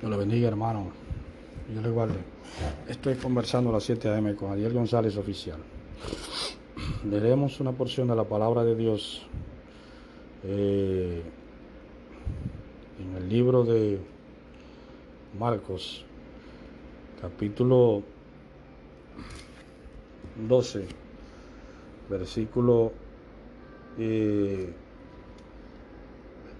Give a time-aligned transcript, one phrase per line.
[0.00, 0.92] Dios le bendiga, hermano.
[1.68, 2.18] Dios le guarde.
[2.86, 4.34] Estoy conversando a las 7 a.m.
[4.36, 5.58] con Ariel González Oficial.
[7.04, 9.26] Leeremos una porción de la palabra de Dios
[10.44, 11.20] eh,
[13.00, 13.98] en el libro de
[15.36, 16.04] Marcos,
[17.20, 18.04] capítulo
[20.46, 20.86] 12,
[22.08, 22.92] versículo
[23.98, 24.72] eh,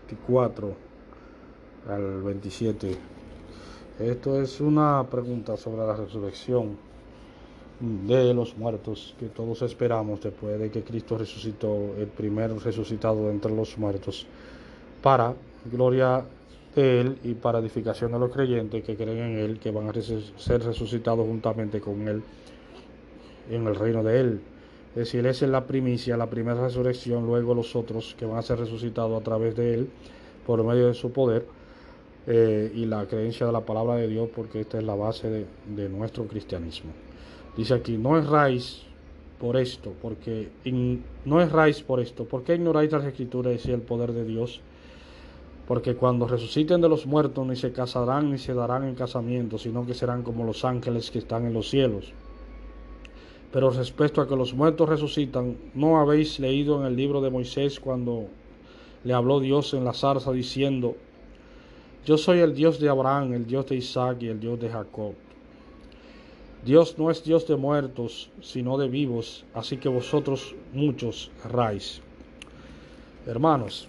[0.08, 0.76] 24
[1.88, 3.17] al 27.
[3.98, 6.76] Esto es una pregunta sobre la resurrección
[7.80, 13.52] de los muertos que todos esperamos después de que Cristo resucitó, el primer resucitado entre
[13.52, 14.24] los muertos,
[15.02, 15.34] para
[15.64, 16.24] gloria
[16.76, 19.92] de Él y para edificación de los creyentes que creen en Él, que van a
[19.92, 22.22] ser resucitados juntamente con Él
[23.50, 24.40] en el reino de Él.
[24.90, 28.42] Es decir, esa es la primicia, la primera resurrección, luego los otros que van a
[28.42, 29.90] ser resucitados a través de Él,
[30.46, 31.57] por medio de su poder
[32.26, 35.88] eh, y la creencia de la palabra de Dios, porque esta es la base de,
[35.88, 36.90] nuestro cristianismo.
[37.56, 38.82] Dice aquí, no erráis
[39.38, 40.48] por esto, porque
[41.24, 44.60] no erráis por esto, porque ignoráis las escrituras y el poder de Dios?
[45.66, 49.86] Porque cuando resuciten de los muertos ni se casarán ni se darán en casamiento, sino
[49.86, 52.12] que serán como los ángeles que están en los cielos.
[53.52, 57.80] Pero respecto a que los muertos resucitan, ¿no habéis leído en el libro de Moisés
[57.80, 58.26] cuando
[59.04, 60.96] le habló Dios en la zarza diciendo,
[62.06, 65.14] Yo soy el Dios de Abraham, el Dios de Isaac y el Dios de Jacob?
[66.64, 72.00] Dios no es Dios de muertos, sino de vivos, así que vosotros muchos erráis.
[73.26, 73.88] Hermanos,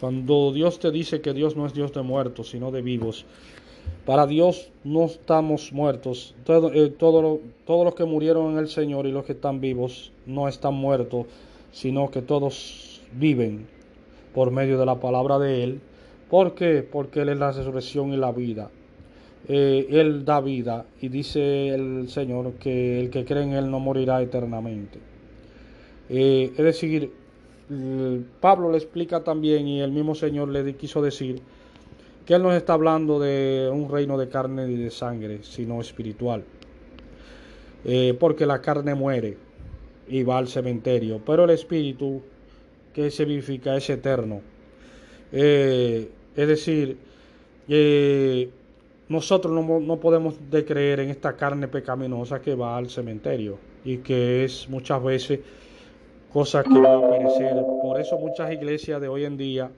[0.00, 3.26] cuando Dios te dice que Dios no es Dios de muertos, sino de vivos,
[4.04, 6.34] para Dios no estamos muertos.
[6.46, 10.74] Eh, todos los que murieron en el Señor y los que están vivos no están
[10.74, 11.26] muertos,
[11.72, 13.66] sino que todos viven
[14.34, 15.80] por medio de la palabra de Él.
[16.30, 16.86] ¿Por qué?
[16.90, 18.70] Porque Él es la resurrección y la vida.
[19.48, 23.78] Eh, él da vida y dice el Señor que el que cree en Él no
[23.78, 24.98] morirá eternamente.
[26.08, 27.12] Eh, es decir,
[28.40, 31.40] Pablo le explica también y el mismo Señor le quiso decir
[32.24, 36.42] que Él no está hablando de un reino de carne y de sangre, sino espiritual.
[37.84, 39.36] Eh, porque la carne muere
[40.08, 42.20] y va al cementerio, pero el espíritu
[42.92, 44.40] que se vivifica es eterno.
[46.36, 46.96] Es decir,
[49.08, 54.44] nosotros no, podemos de creer en esta carne pecaminosa que va al cementerio y que
[54.44, 55.40] es muchas veces
[56.32, 57.54] cosa que va a perecer.
[57.82, 59.70] Por eso muchas iglesias de hoy en día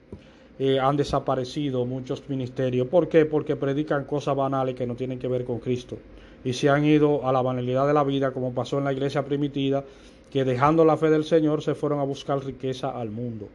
[0.57, 2.87] eh, han desaparecido, muchos ministerios.
[2.87, 3.25] ¿Por qué?
[3.25, 5.97] Porque predican cosas banales que no tienen que ver con Cristo.
[6.43, 9.23] Y se han ido a la banalidad de la vida, como pasó en la iglesia
[9.23, 9.83] primitiva,
[10.31, 13.47] que dejando la fe del Señor se fueron a buscar riqueza al mundo.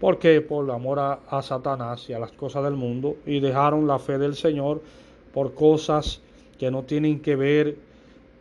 [0.00, 0.40] ¿Por qué?
[0.40, 4.34] Por amor a Satanás y a las cosas del mundo y dejaron la fe del
[4.34, 4.80] Señor
[5.34, 6.22] por cosas
[6.58, 7.76] que no tienen que ver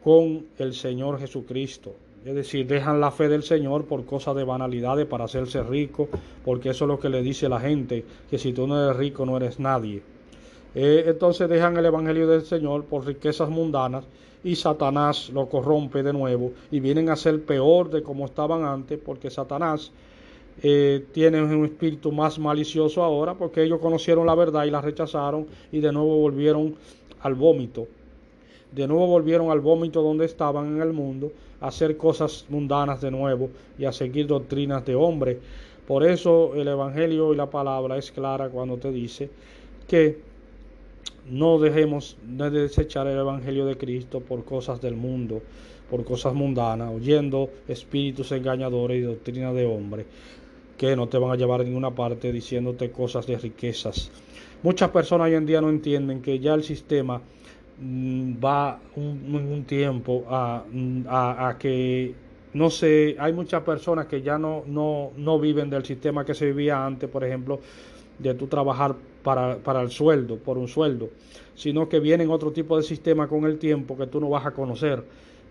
[0.04, 1.94] con el Señor Jesucristo.
[2.26, 6.10] Es decir, dejan la fe del Señor por cosas de banalidades para hacerse rico,
[6.44, 9.26] porque eso es lo que le dice la gente, que si tú no eres rico
[9.26, 10.02] no eres nadie.
[10.76, 14.06] Eh, entonces dejan el Evangelio del Señor por riquezas mundanas
[14.44, 19.00] y Satanás lo corrompe de nuevo y vienen a ser peor de como estaban antes,
[19.04, 19.92] porque Satanás
[20.62, 25.48] eh, tienen un espíritu más malicioso ahora porque ellos conocieron la verdad y la rechazaron
[25.72, 26.76] y de nuevo volvieron
[27.22, 27.88] al vómito.
[28.72, 31.32] De nuevo volvieron al vómito donde estaban en el mundo,
[31.62, 35.40] a hacer cosas mundanas de nuevo y a seguir doctrinas de hombre.
[35.88, 39.30] Por eso el Evangelio y la palabra es clara cuando te dice
[39.88, 40.20] que
[41.30, 45.42] no dejemos de desechar el Evangelio de Cristo por cosas del mundo,
[45.90, 50.06] por cosas mundanas, oyendo espíritus engañadores y doctrinas de hombre
[50.80, 54.10] que no te van a llevar a ninguna parte diciéndote cosas de riquezas.
[54.64, 57.22] Muchas personas hoy en día no entienden que ya el sistema
[57.82, 60.64] mm, va un, un tiempo a,
[61.10, 62.16] a, que
[62.54, 66.46] no sé, hay muchas personas que ya no, no, no viven del sistema que se
[66.46, 67.60] vivía antes, por ejemplo,
[68.18, 71.10] de tú trabajar para, para, el sueldo, por un sueldo,
[71.56, 74.52] sino que vienen otro tipo de sistema con el tiempo que tú no vas a
[74.52, 75.04] conocer,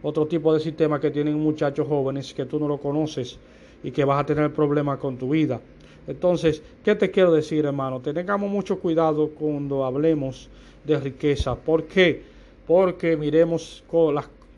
[0.03, 3.39] otro tipo de sistema que tienen muchachos jóvenes que tú no lo conoces
[3.83, 5.61] y que vas a tener problemas con tu vida.
[6.07, 8.01] Entonces, ¿qué te quiero decir, hermano?
[8.01, 10.49] Tengamos mucho cuidado cuando hablemos
[10.85, 11.55] de riqueza.
[11.55, 12.23] ¿Por qué?
[12.67, 13.85] Porque miremos,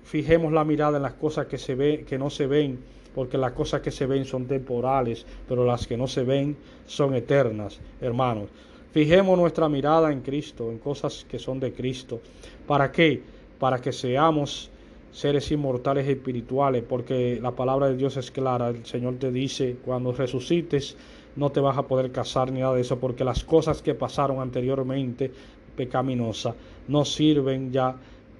[0.05, 2.78] fijemos la mirada en las cosas que, se ve, que no se ven,
[3.14, 6.56] porque las cosas que se ven son temporales, pero las que no se ven
[6.87, 8.49] son eternas, hermanos.
[8.93, 12.20] Fijemos nuestra mirada en Cristo, en cosas que son de Cristo.
[12.66, 13.23] ¿Para qué?
[13.58, 14.70] Para que seamos
[15.12, 18.69] seres inmortales espirituales, porque la palabra de Dios es clara.
[18.69, 20.97] El Señor te dice, cuando resucites,
[21.37, 24.41] no te vas a poder casar ni nada de eso, porque las cosas que pasaron
[24.41, 25.31] anteriormente
[25.77, 26.55] pecaminosa
[26.89, 27.97] no sirven ya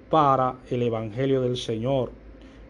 [0.09, 2.11] para el Evangelio del Señor.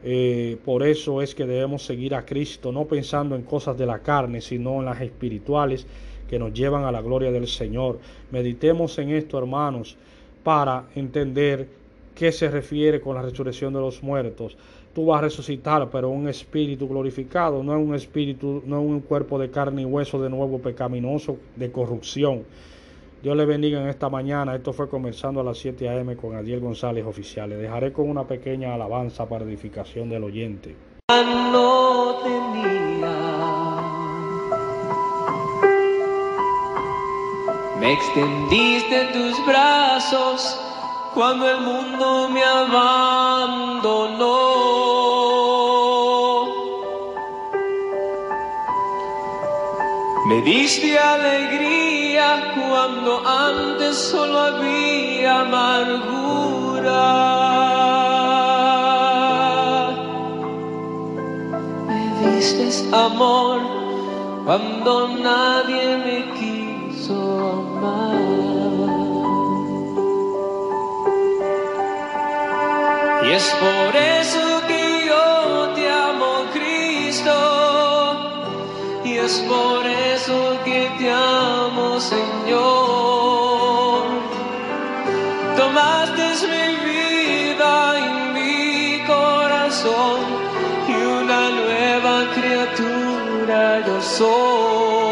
[0.03, 3.99] Eh, por eso es que debemos seguir a Cristo, no pensando en cosas de la
[3.99, 5.85] carne, sino en las espirituales
[6.27, 7.99] que nos llevan a la gloria del Señor.
[8.31, 9.97] Meditemos en esto, hermanos,
[10.43, 11.67] para entender
[12.15, 14.57] qué se refiere con la resurrección de los muertos.
[14.93, 18.99] Tú vas a resucitar, pero un espíritu glorificado, no es un espíritu, no es un
[18.99, 22.43] cuerpo de carne y hueso de nuevo pecaminoso, de corrupción.
[23.23, 24.55] Dios le bendiga en esta mañana.
[24.55, 26.15] Esto fue comenzando a las 7 a.m.
[26.15, 27.49] con Adiel González Oficial.
[27.51, 30.75] Le dejaré con una pequeña alabanza para edificación del oyente.
[37.79, 40.70] Me extendiste tus brazos
[41.13, 44.31] cuando el mundo me abandonó.
[50.27, 57.01] Me diste alegría cuando antes solo había amargura.
[61.87, 63.59] Me diste amor
[64.45, 67.13] cuando nadie me quiso
[67.51, 68.70] amar.
[73.33, 77.31] Es por eso que yo te amo, Cristo.
[79.05, 83.21] Y es por eso que te amo, Señor.
[85.55, 87.73] Tomaste mi vida
[88.03, 90.19] y mi corazón
[90.89, 95.10] y una nueva criatura yo soy.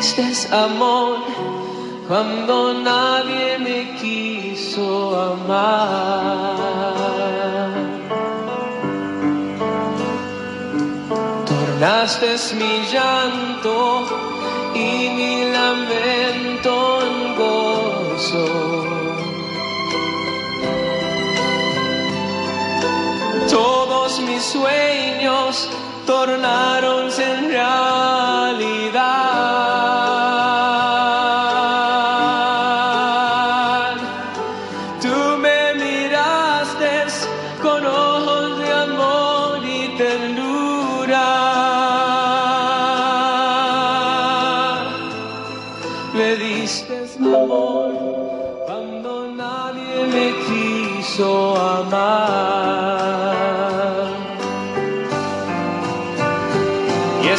[0.00, 1.18] Diste amor
[2.08, 4.88] cuando nadie me quiso
[5.32, 6.56] amar.
[11.44, 14.06] Tornaste mi llanto
[14.74, 16.72] y mi lamento
[17.06, 18.46] en gozo.
[23.50, 25.68] Todos mis sueños
[26.10, 29.06] tornaronse en realidad.
[35.04, 36.90] Tú me miraste
[37.62, 41.28] con ojos de amor y ternura.
[46.18, 47.92] Me diste amor
[48.66, 49.10] cuando
[49.42, 51.28] nadie me quiso
[51.78, 53.19] amar.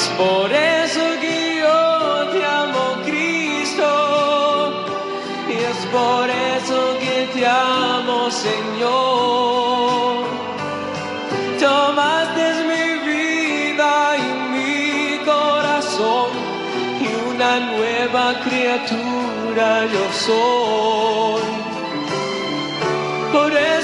[0.02, 1.82] Es por eso que yo
[2.34, 3.90] te amo, Cristo.
[5.48, 10.26] Y es por eso que te amo, Señor.
[11.60, 13.94] Tomaste mi vida
[14.26, 16.30] y mi corazón
[17.06, 21.46] y una nueva criatura yo soy.
[23.34, 23.81] Por eso,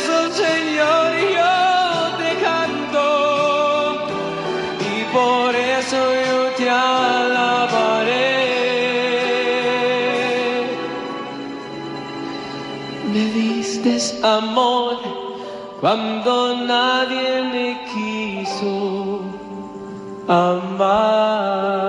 [6.58, 8.38] te alabaré.
[13.14, 13.94] Me diste
[14.24, 14.98] amor
[15.80, 19.22] cuando nadie me quiso
[20.28, 21.87] amar.